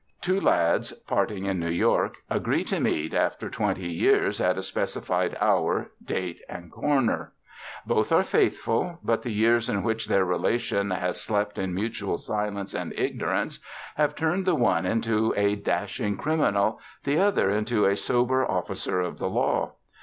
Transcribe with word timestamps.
Two 0.19 0.39
lads, 0.39 0.93
parting 1.05 1.45
in 1.45 1.59
New 1.59 1.69
York, 1.69 2.15
agree 2.27 2.63
to 2.63 2.79
meet 2.79 3.13
"After 3.13 3.51
Twenty 3.51 3.87
Years" 3.89 4.41
at 4.41 4.57
a 4.57 4.63
specified 4.63 5.37
hour, 5.39 5.91
date, 6.03 6.41
and 6.49 6.71
corner. 6.71 7.33
Both 7.85 8.11
are 8.11 8.23
faithful; 8.23 8.97
but 9.03 9.21
the 9.21 9.29
years 9.31 9.69
in 9.69 9.83
which 9.83 10.07
their 10.07 10.25
relation 10.25 10.89
has 10.89 11.21
slept 11.21 11.59
in 11.59 11.75
mutual 11.75 12.17
silence 12.17 12.73
and 12.73 12.97
ignorance 12.97 13.59
have 13.93 14.15
turned 14.15 14.45
the 14.45 14.55
one 14.55 14.87
into 14.87 15.35
a 15.37 15.55
dashing 15.55 16.17
criminal, 16.17 16.79
the 17.03 17.19
other 17.19 17.51
into 17.51 17.85
a 17.85 17.95
sober 17.95 18.43
officer 18.43 19.01
of 19.01 19.19
the 19.19 19.29
law. 19.29 19.73